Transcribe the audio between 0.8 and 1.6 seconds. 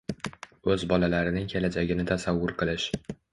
bolalarining